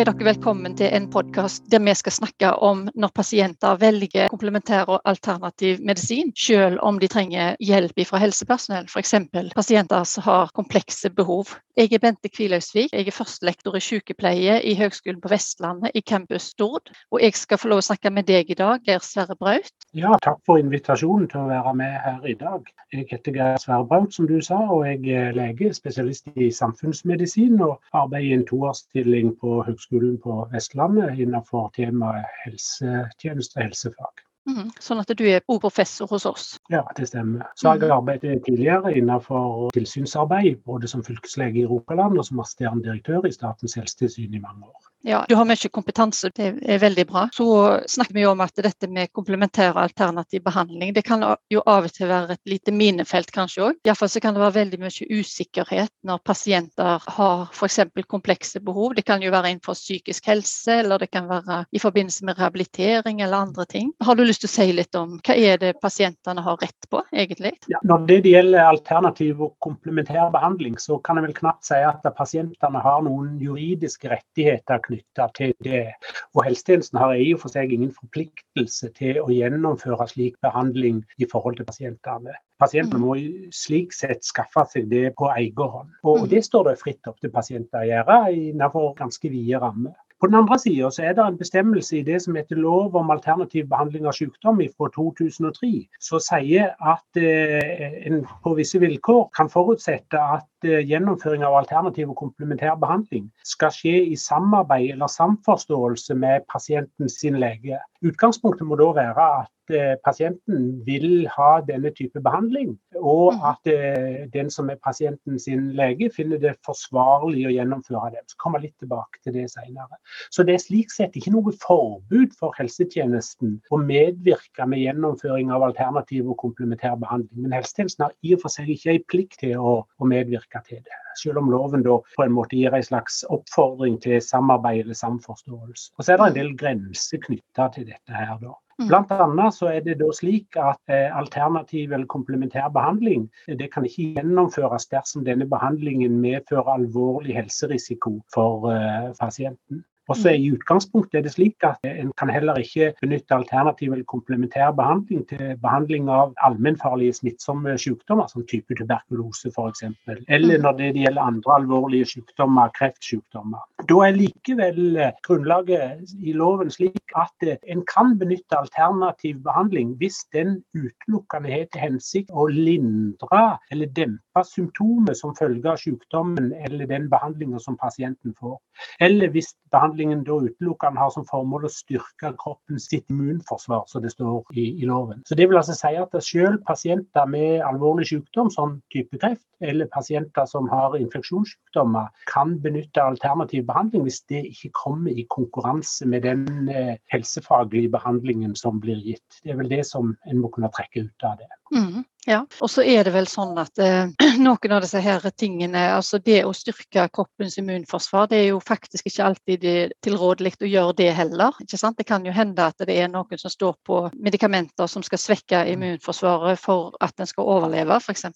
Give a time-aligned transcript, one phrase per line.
[0.00, 4.88] er dere velkommen til en podkast der vi skal snakke om når pasienter velger komplementær
[4.88, 9.14] og alternativ medisin, selv om de trenger hjelp fra helsepersonell, f.eks.
[9.52, 11.52] pasienter som har komplekse behov.
[11.76, 16.48] Jeg er Bente Kvilhausvik, jeg er førstelektor i sykepleie i Høgskolen på Vestlandet i campus
[16.54, 16.88] Stord.
[17.12, 19.72] Og jeg skal få lov å snakke med deg i dag, Geir Sverre Braut.
[19.96, 22.68] Ja, takk for invitasjonen til å være med her i dag.
[22.92, 27.60] Jeg heter Geir Sverre Braut, som du sa, og jeg er lege, spesialist i samfunnsmedisin
[27.60, 29.89] og arbeider i en toårsstilling på Høgskolen
[30.22, 34.26] på Vestlandet innenfor temaet helsetjeneste og helsefag.
[34.48, 36.46] Mm, sånn at du er professor hos oss?
[36.72, 37.50] Ja, det stemmer.
[37.60, 42.88] Så har jeg arbeidet tidligere innenfor tilsynsarbeid, både som fylkeslege i Rogaland og som assisterende
[42.88, 44.89] direktør i Statens helsetilsyn i mange år.
[45.02, 47.28] Ja, Du har mye kompetanse, det er veldig bra.
[47.32, 47.46] Så
[47.88, 51.94] snakker vi om at dette med komplementær og alternativ behandling det kan jo av og
[51.94, 53.78] til være et lite minefelt kanskje òg.
[53.86, 57.80] Iallfall så kan det være veldig mye usikkerhet når pasienter har f.eks.
[58.10, 58.94] komplekse behov.
[58.98, 63.22] Det kan jo være innenfor psykisk helse, eller det kan være i forbindelse med rehabilitering
[63.24, 63.92] eller andre ting.
[64.04, 67.02] Har du lyst til å si litt om hva er det pasientene har rett på,
[67.12, 67.54] egentlig?
[67.72, 72.04] Ja, når det gjelder alternativ og komplementær behandling, så kan jeg vel knapt si at
[72.16, 75.94] pasientene har noen juridiske rettigheter knytta til det.
[76.34, 81.28] Og helsetjenesten har i og for seg ingen forpliktelse til å gjennomføre slik behandling i
[81.30, 82.36] forhold til pasientene.
[82.60, 83.06] Pasientene mm.
[83.06, 83.16] må
[83.56, 85.96] slik sett skaffe seg det på egen hånd.
[86.04, 86.28] Og mm.
[86.34, 89.96] det står det fritt opp til pasienter å gjøre innenfor ganske vide rammer.
[90.20, 93.64] På den andre sida er det en bestemmelse i det som heter lov om alternativ
[93.70, 100.20] behandling av sykdom fra 2003, som sier at eh, en på visse vilkår kan forutsette
[100.20, 106.44] at eh, gjennomføring av alternativ og komplementær behandling skal skje i samarbeid eller samforståelse med
[106.52, 107.80] pasienten sin lege.
[108.04, 113.42] Utgangspunktet må da være at Eh, pasienten vil ha denne type behandling, og mm.
[113.50, 118.24] at eh, den som er pasienten sin lege, finner det forsvarlig å gjennomføre det.
[118.30, 120.00] Så kommer jeg litt tilbake til det senere.
[120.34, 125.68] Så det er slik sett ikke noe forbud for helsetjenesten å medvirke med gjennomføring av
[125.68, 127.44] alternativ og komplementær behandling.
[127.44, 130.82] Men helsetjenesten har i og for seg ikke en plikt til å, å medvirke til
[130.82, 130.98] det.
[131.20, 135.92] Selv om loven da på en måte gir en slags oppfordring til samarbeid eller samforståelse.
[135.98, 138.56] Og så er det en del grenser knytta til dette her, da.
[138.80, 138.88] Mm.
[138.88, 143.26] Blant annet så er det da slik at eh, alternativ eller komplementær behandling
[143.60, 149.84] det kan ikke gjennomføres dersom denne behandlingen medfører alvorlig helserisiko for eh, pasienten.
[150.10, 154.06] Også så I utgangspunktet er det slik at en kan heller ikke benytte alternativ eller
[154.10, 159.84] komplementær behandling til behandling av allmennfarlige smittsomme sykdommer, som type tuberkulose f.eks.
[160.28, 160.64] Eller mm.
[160.64, 163.62] når det gjelder andre alvorlige sykdommer, kreftsykdommer.
[163.88, 169.94] Da er likevel eh, grunnlaget i loven slik at eh, en kan benytte alternativ behandling
[170.02, 176.50] hvis den utelukkende har til hensikt å lindre eller dempe symptomer som følge av sykdommen
[176.64, 178.58] eller den behandlinga som pasienten får.
[179.00, 184.02] Eller hvis behandling behandlingen da utelukkende har som formål å styrke kroppens sitt immunforsvar, som
[184.02, 185.22] det står i, i, loven.
[185.26, 189.86] Så Det vil altså si at selv pasienter med alvorlig sykdom, som type kreft, eller
[189.92, 196.24] pasienter som har infeksjonssykdommer, kan benytte alternativ behandling hvis det ikke kommer i konkurranse med
[196.24, 199.42] den eh, helsefaglige behandlingen som blir gitt.
[199.44, 201.50] Det er vel det som en må kunne trekke ut av det.
[201.74, 202.04] Mm.
[202.28, 204.10] Ja, og så er det vel sånn at eh,
[204.44, 209.08] noen av disse her tingene, altså det å styrke kroppens immunforsvar, det er jo faktisk
[209.08, 209.64] ikke alltid
[210.04, 211.56] tilrådelig å gjøre det heller.
[211.62, 211.96] ikke sant?
[211.96, 215.62] Det kan jo hende at det er noen som står på medikamenter som skal svekke
[215.62, 215.70] mm.
[215.74, 218.26] immunforsvaret for at en skal overleve, f.eks.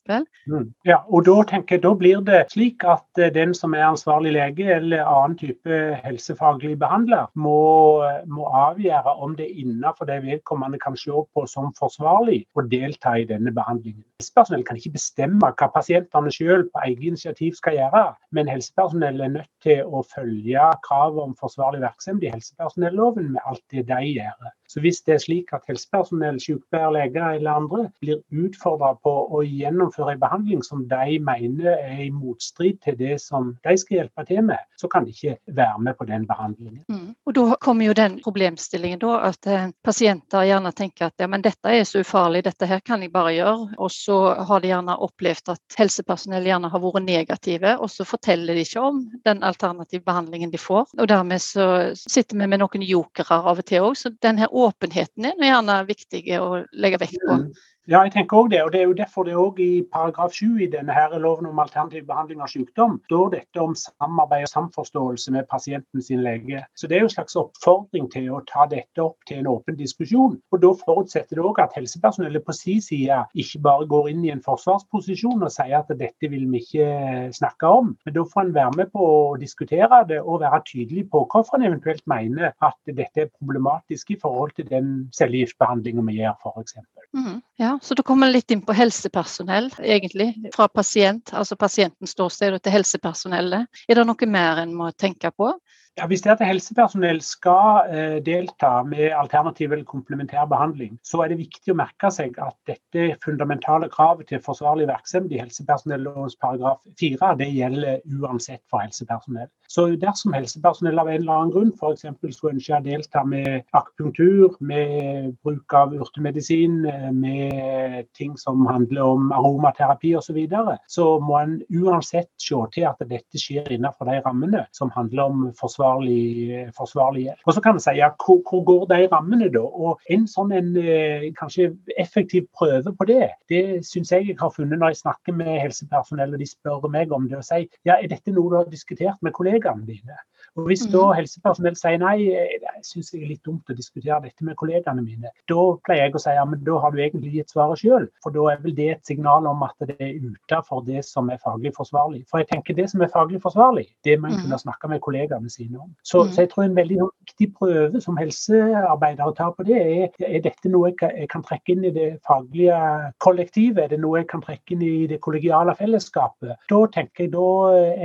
[0.48, 0.72] Mm.
[0.88, 4.32] Ja, og da tenker jeg, da blir det slik at eh, den som er ansvarlig
[4.38, 8.00] lege eller annen type helsefaglig behandler, må,
[8.32, 13.18] må avgjøre om det er innenfor det vedkommende kan se på som forsvarlig å delta
[13.20, 14.04] i denne behandlingen behandlingen.
[14.20, 19.32] Helsepersonell kan ikke bestemme hva pasientene selv på eget initiativ skal gjøre, men helsepersonell er
[19.38, 24.52] nødt til å følge kravet om forsvarlig virksomhet i helsepersonelloven med alt det de gjør.
[24.74, 29.42] Så hvis det er slik at helsepersonell, sykepleiere, leger eller andre blir utfordra på å
[29.46, 34.24] gjennomføre en behandling som de mener er i motstrid til det som de skal hjelpe
[34.26, 36.82] til med, så kan de ikke være med på den behandlingen.
[36.90, 37.14] Mm.
[37.22, 41.44] Og Da kommer jo den problemstillingen da, at eh, pasienter gjerne tenker at ja, men
[41.44, 43.78] dette er så ufarlig, dette her kan jeg bare gjøre.
[43.78, 44.18] Og så
[44.48, 48.82] har de gjerne opplevd at helsepersonell gjerne har vært negative, og så forteller de ikke
[48.82, 50.90] om den alternative behandlingen de får.
[50.98, 53.98] Og dermed så sitter vi med noen jokere av og til òg.
[54.02, 57.38] Så den her åpenheten er gjerne viktig å legge vekt på.
[57.84, 58.62] Ja, jeg tenker også det.
[58.64, 61.58] og Det er jo derfor det òg i paragraf 7 i denne her loven om
[61.58, 66.62] alternativ behandling av sykdom står dette om samarbeid og samforståelse med pasienten sin lege.
[66.76, 69.76] Så Det er jo en slags oppfordring til å ta dette opp til en åpen
[69.76, 70.40] diskusjon.
[70.52, 74.32] og Da forutsetter det òg at helsepersonellet på sin side ikke bare går inn i
[74.32, 78.54] en forsvarsposisjon og sier at dette vil vi ikke snakke om, men da får en
[78.54, 82.80] være med på å diskutere det og være tydelig på hvorfor en eventuelt mener at
[82.86, 86.78] dette er problematisk i forhold til den cellegiftbehandlinga vi gjør, f.eks.
[87.14, 90.30] Mm, ja, så da kommer litt inn på helsepersonell, egentlig.
[90.54, 93.82] Fra pasient, altså pasientens ståsted til helsepersonellet.
[93.88, 95.50] Er det noe mer en må tenke på?
[95.94, 101.20] Ja, hvis det er at helsepersonell skal eh, delta med alternativ eller komplementær behandling, så
[101.22, 106.34] er det viktig å merke seg at dette fundamentale kravet til forsvarlig virksomhet i helsepersonellovens
[106.42, 109.46] paragraf 4, det gjelder uansett for helsepersonell.
[109.70, 112.02] Så dersom helsepersonell av en eller annen grunn f.eks.
[112.34, 119.14] skulle ønske å delta med akupunktur, med bruk av urtemedisin, eh, med ting som handler
[119.14, 124.08] om aromaterapi osv., så, videre, så må en uansett se til at dette skjer innenfor
[124.08, 127.40] de rammene som handler om forsvar forsvarlig, forsvarlig hjelp.
[127.46, 129.60] Og så kan vi si ja, hvor, hvor, går de rammene da?
[129.60, 134.50] Og En sånn en, eh, kanskje effektiv prøve på det, det syns jeg jeg har
[134.50, 137.38] funnet når jeg snakker med helsepersonell og de spør meg om det.
[137.38, 140.16] og sier ja, er dette noe du har diskutert med kollegaene dine?
[140.54, 141.16] Og Hvis da mhm.
[141.18, 145.32] helsepersonell sier nei, jeg syns jeg er litt dumt å diskutere dette med kollegaene mine,
[145.50, 148.06] da pleier jeg å si ja, men da har du egentlig gitt svaret sjøl.
[148.22, 151.42] For da er vel det et signal om at det er utenfor det som er
[151.42, 152.22] faglig forsvarlig.
[152.30, 154.64] For jeg tenker det som er faglig forsvarlig, det må en kunne mhm.
[154.66, 155.90] snakke med kollegaene sine om.
[156.02, 156.32] Så, mhm.
[156.36, 160.70] så jeg tror en veldig viktig prøve som helsearbeidere tar på det, er er dette
[160.70, 162.78] noe jeg kan trekke inn i det faglige
[163.24, 163.84] kollektivet?
[163.84, 166.56] Er det noe jeg kan trekke inn i det kollegiale fellesskapet?
[166.70, 167.48] Da tenker jeg da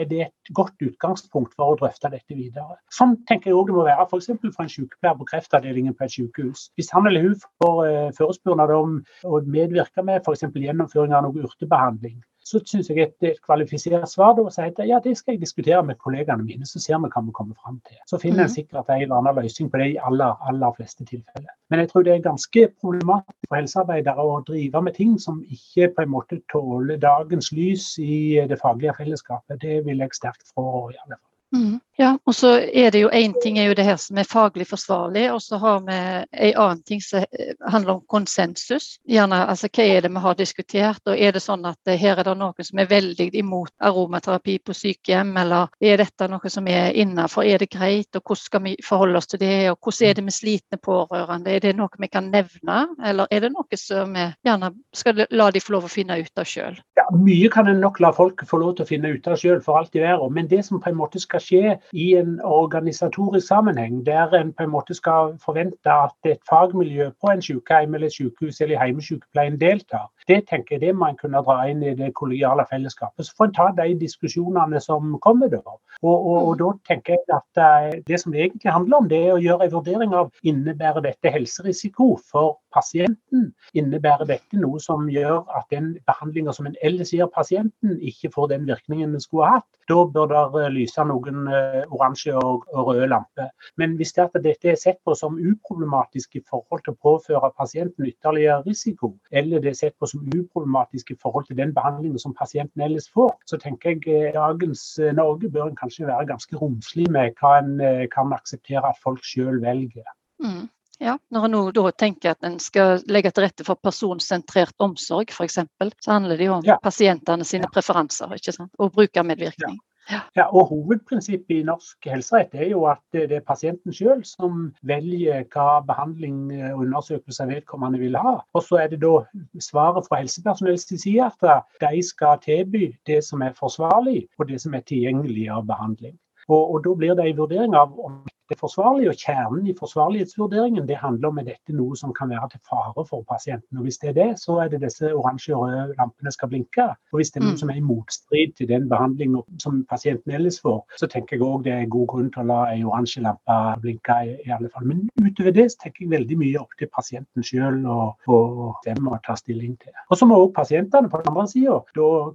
[0.01, 2.79] er det et godt utgangspunkt for å drøfte dette videre.
[2.95, 4.31] Sånn tenker jeg også det må være f.eks.
[4.31, 6.65] for, for en sykepleier på kreftavdelingen på et sykehus.
[6.79, 8.97] Hvis han eller hun får uh, forespørsel om
[9.27, 10.47] å medvirke med f.eks.
[10.49, 12.19] gjennomføring av noe urtebehandling,
[12.49, 15.43] så syns jeg et, et kvalifisert svar da å si at ja, det skal jeg
[15.43, 17.99] diskutere med kollegaene mine, så ser vi hva vi kommer fram til.
[18.09, 18.55] Så finner en mhm.
[18.55, 21.51] sikkert en eller annen løsning på det i aller, aller fleste tilfeller.
[21.69, 25.91] Men jeg tror det er ganske problematisk for helsearbeidere å drive med ting som ikke
[25.95, 29.61] på en måte tåler dagens lys i det faglige fellesskapet.
[29.61, 31.25] Det vil jeg sterkt fraråde, i alle fall.
[31.49, 31.77] Mm.
[31.99, 34.63] Ja, og så er det jo én ting er jo det her som er faglig
[34.69, 35.95] forsvarlig, og så har vi
[36.31, 37.25] en annen ting som
[37.67, 38.85] handler om konsensus.
[39.03, 42.29] Gjerne altså hva er det vi har diskutert, og er det sånn at her er
[42.29, 46.95] det noen som er veldig imot aromaterapi på sykehjem, eller er dette noe som er
[47.03, 50.15] innafor, er det greit, og hvordan skal vi forholde oss til det, og hvordan er
[50.15, 52.79] det med slitne pårørende, er det noe vi kan nevne,
[53.11, 56.39] eller er det noe som vi gjerne skal la de få lov å finne ut
[56.39, 56.79] av sjøl?
[56.95, 59.59] Ja, mye kan en nok la folk få lov til å finne ut av sjøl,
[59.67, 63.47] for alt i verden, men det som på en måte skal skje i en organisatorisk
[63.47, 68.09] sammenheng, der en på en måte skal forvente at et fagmiljø på en sykehjem eller
[68.09, 72.11] sykehus eller i hjemmesykepleien deltar, det tenker jeg det man kunne dra inn i det
[72.17, 73.25] kollegiale fellesskapet.
[73.25, 75.61] Så får en ta de diskusjonene som kommer da.
[75.99, 79.19] Og, og, og, da tenker jeg at eh, det som det egentlig handler om, det
[79.25, 83.49] er å gjøre en vurdering av innebærer dette helserisiko for pasienten.
[83.77, 88.53] Innebærer dette noe som gjør at den behandlinga som en ellers gir pasienten, ikke får
[88.53, 89.67] den virkningen den skulle ha hatt?
[89.89, 93.49] Da bør det eh, lyse noen eh, oransje og, og røde lamper.
[93.81, 97.51] Men hvis det at dette er sett på som uproblematisk i forhold til å påføre
[97.57, 102.19] pasienten ytterligere risiko, eller det er sett på som uproblematisk i forhold til den behandlingen
[102.21, 104.83] som pasienten ellers får, så tenker jeg eh, dagens
[105.17, 107.77] Norge bør en kanskje være ganske romslig med hva en
[108.13, 110.07] kan akseptere at folk sjøl velger.
[110.43, 110.67] Mm.
[110.99, 115.61] Ja, når en da tenker at en skal legge til rette for personsentrert omsorg f.eks.,
[116.03, 116.75] så handler det jo om ja.
[116.83, 118.73] pasientene sine preferanser ikke sant?
[118.77, 119.77] og brukermedvirkning.
[119.79, 119.88] Ja.
[120.09, 125.45] Ja, og Hovedprinsippet i norsk helserett er jo at det er pasienten selv som velger
[125.53, 128.39] hva behandling og undersøkelse vedkommende vil ha.
[128.53, 129.13] Og så er det da
[129.61, 134.73] svaret fra helsepersonellets side at de skal tilby det som er forsvarlig og det som
[134.73, 136.17] er tilgjengelig av behandling.
[136.49, 139.09] Og, og Da blir det en vurdering av om det er forsvarlig.
[139.09, 143.05] Og kjernen i forsvarlighetsvurderingen det handler om er dette noe som kan være til fare
[143.09, 143.77] for pasienten.
[143.77, 146.87] Og Hvis det er det, så er det disse oransje og røde lampene skal blinke.
[147.13, 147.61] Og Hvis det er noe mm.
[147.63, 151.63] som er i motstrid til den behandlingen som pasienten ellers får, så tenker jeg òg
[151.67, 154.17] det er god grunn til å la en oransje lampe blinke.
[154.25, 154.85] i, i alle fall.
[154.89, 159.19] Men utover det så tenker jeg veldig mye opp til pasienten sjøl og hvem å
[159.25, 159.93] ta stilling til.
[160.09, 161.77] Og så må òg pasientene på den andre sida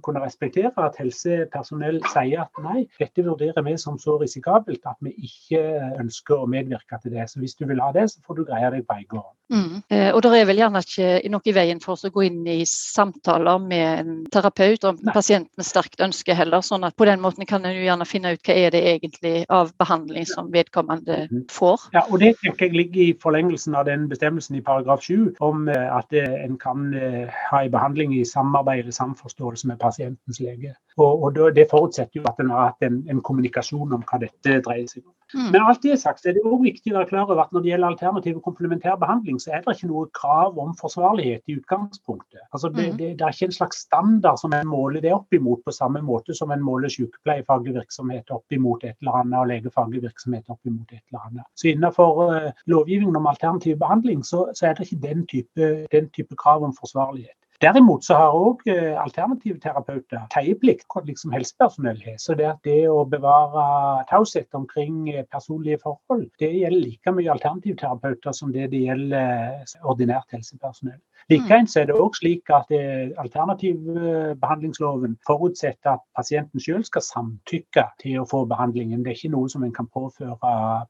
[0.05, 5.13] kunne respektere at helsepersonell sier at nei, dette vurderer vi som så risikabelt at vi
[5.27, 5.61] ikke
[6.05, 7.27] ønsker å medvirke til det.
[7.31, 9.35] Så hvis du vil ha det, så får du greie deg på egen hånd.
[9.53, 9.81] Mm.
[9.89, 12.41] Eh, og det er vel gjerne ikke noe i veien for oss å gå inn
[12.49, 15.13] i samtaler med en terapeut om Nei.
[15.13, 16.63] pasienten sterkt ønsker heller.
[16.65, 19.45] sånn at på den måten kan en jo gjerne finne ut hva er det egentlig
[19.49, 21.43] av behandling som vedkommende mm.
[21.51, 21.89] får.
[21.93, 25.69] Ja, og Det tenker jeg ligger i forlengelsen av den bestemmelsen i paragraf 7 om
[25.69, 30.73] eh, at en kan ha en behandling i samarbeid eller samforståelse med pasientens lege.
[30.97, 34.61] Og, og Det forutsetter jo at en har hatt en, en kommunikasjon om hva dette
[34.65, 35.15] dreier seg om.
[35.33, 35.51] Mm.
[35.51, 37.63] Men alt det sagt, så er det også viktig å være klar over at når
[37.63, 41.57] det gjelder alternativ og komplementær behandling, så er det ikke noe krav om forsvarlighet i
[41.59, 42.41] utgangspunktet.
[42.51, 42.97] Altså det, mm.
[42.99, 46.01] det, det, er ikke en slags standard som en måler det opp imot, på samme
[46.05, 50.71] måte som en måler sykepleiefaglig virksomhet opp imot et eller annet, og legefaglig virksomhet opp
[50.71, 51.47] imot et eller annet.
[51.55, 56.09] Så innenfor uh, lovgivningen om alternativ behandling, så, så er det ikke den type, den
[56.15, 57.37] type krav om forsvarlighet.
[57.65, 62.17] Derimot så har òg eh, alternative terapeuter teieplikt, liksom helsepersonell har.
[62.21, 68.35] Så det, det å bevare taushet omkring eh, personlige forhold, det gjelder like mye alternativterapeuter
[68.37, 70.99] som det det gjelder eh, ordinært helsepersonell.
[71.31, 78.29] Likeens er det òg slik at alternativbehandlingsloven forutsetter at pasienten selv skal samtykke til å
[78.29, 79.01] få behandlingen.
[79.01, 80.37] Det er ikke noe som en kan påføre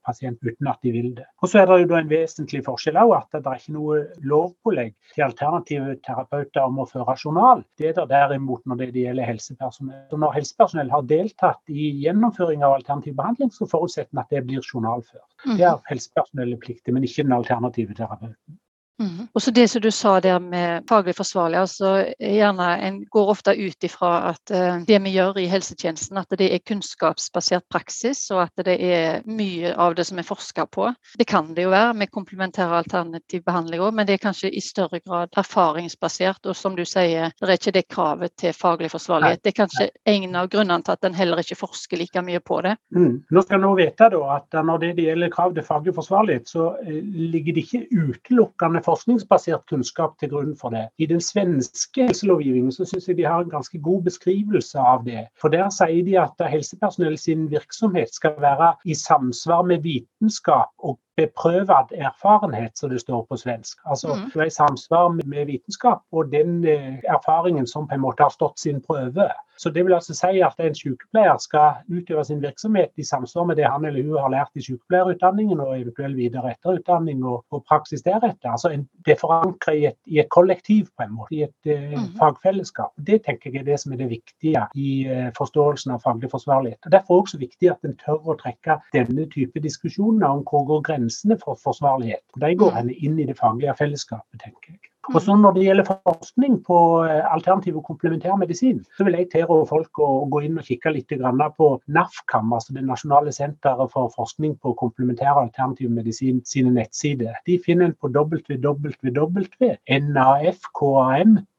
[0.03, 1.23] pasienten uten at de vil det.
[1.39, 3.95] Og så er det jo en vesentlig forskjell òg, at det er ikke noe
[4.27, 7.63] lovpålegg til alternative terapeuter om å føre journal.
[7.79, 10.03] Det er det derimot når det gjelder helsepersonell.
[10.11, 14.43] Så når helsepersonell har deltatt i gjennomføring av alternativ behandling, så forutsetter en at det
[14.51, 15.31] blir journalført.
[15.47, 18.59] Det er helsepersonellet pliktig, men ikke den alternative terapeuten.
[19.01, 19.27] Mm.
[19.33, 23.51] Og så Det som du sa der med faglig forsvarlig, altså gjerne en går ofte
[23.51, 28.45] ut ifra at uh, det vi gjør i helsetjenesten, at det er kunnskapsbasert praksis, og
[28.45, 30.93] at det er mye av det som er forska på.
[31.17, 34.63] Det kan det jo være med komplementær alternativ behandling òg, men det er kanskje i
[34.63, 36.45] større grad erfaringsbasert.
[36.45, 39.43] Og som du sier, det er ikke det kravet til faglig forsvarlighet.
[39.43, 42.61] Det er kanskje en av grunnene til at en heller ikke forsker like mye på
[42.63, 42.75] det.
[42.95, 43.23] Mm.
[43.31, 47.01] Nå skal en vite da, at Når det gjelder krav til faglig forsvarlighet, så eh,
[47.03, 50.87] ligger det ikke utelukkende forskningsbasert kunnskap til grunn for det.
[51.01, 55.27] I den svenske helselovgivningen så syns jeg de har en ganske god beskrivelse av det.
[55.41, 60.99] For Der sier de at helsepersonell sin virksomhet skal være i samsvar med vitenskap og
[61.15, 63.79] beprøvet erfarenhet, som det står på svensk.
[63.85, 64.29] Altså mm.
[64.33, 68.33] du er i samsvar med vitenskap og den eh, erfaringen som på en måte har
[68.33, 69.29] stått sin prøve.
[69.57, 73.55] Så det vil altså si at en sykepleier skal utøve sin virksomhet i samsvar med
[73.55, 78.03] det han eller hun har lært i sykepleierutdanningen og eventuell videre etterutdanning og, og praksis
[78.03, 78.51] deretter.
[78.51, 81.95] Altså en, det forankrer i et, i et, kollektiv, på en måte, i et uh,
[81.95, 82.09] mm.
[82.19, 82.91] fagfellesskap.
[83.07, 86.81] Det tenker jeg er det som er det viktige i uh, forståelsen av faglig forsvarlighet.
[86.83, 90.43] Og Derfor er det også viktig at en tør å trekke denne type diskusjoner om
[90.43, 92.25] hvor går grensen grensene for forsvarlighet.
[92.41, 94.91] De går henne inn i det faglige fellesskapet, tenker jeg.
[95.13, 99.29] Og så Når det gjelder forskning på eh, alternativ og komplementær medisin, så vil jeg
[99.29, 101.13] tilrå folk å gå inn og kikke litt
[101.57, 107.37] på NAFKAM, altså det nasjonale senteret for forskning på komplementær og alternativ medisin sine nettsider.
[107.45, 108.09] De finner en på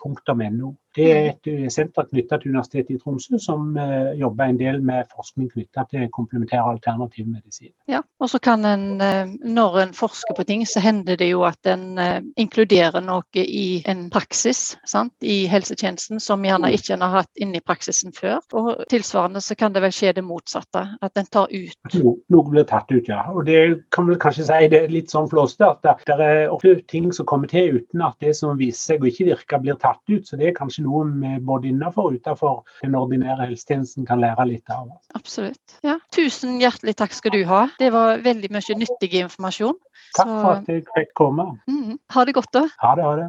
[0.06, 0.74] www.nafkam.no.
[0.96, 4.78] Det er et eh, senter knyttet til Universitetet i Tromsø som uh, jobber en del
[4.80, 7.72] med forskning knyttet til komplementær og alternativ medisin.
[7.90, 11.42] Ja, og så kan en, uh, Når en forsker på ting, så hender det jo
[11.44, 11.98] at en
[12.36, 15.12] inkluderer noe i en praksis sant?
[15.22, 16.74] i helsetjenesten som gjerne mm.
[16.76, 18.40] ikke en har hatt inne i praksisen før.
[18.56, 22.48] Og tilsvarende så kan det vel skje det motsatte, at en tar ut no, Noe
[22.50, 23.26] blir tatt ut, ja.
[23.32, 23.60] Og det
[23.92, 27.12] kan vel kanskje si det er litt sånn flåste at det, det er ofte ting
[27.12, 30.28] som kommer til uten at det som viser seg å ikke virke, blir tatt ut.
[30.28, 34.48] Så det er kanskje noe vi både innenfor og utenfor den ordinære helsetjenesten kan lære
[34.50, 34.90] litt av.
[35.18, 35.78] Absolutt.
[35.86, 35.98] Ja.
[36.14, 37.66] Tusen hjertelig takk skal du ha.
[37.80, 39.76] Det var veldig mye nyttig informasjon.
[40.16, 41.50] Takk for at jeg fikk komme.
[41.68, 41.98] Mm.
[42.14, 42.66] Ha det godt, da.
[42.82, 43.28] Ha det, ha det.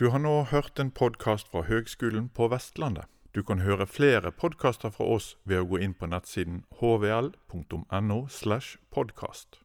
[0.00, 3.04] Du har nå hørt en podkast fra Høgskolen på Vestlandet.
[3.34, 8.20] Du kan høre flere podkaster fra oss ved å gå inn på nettsiden hvl.no.
[8.26, 9.60] slash podkast.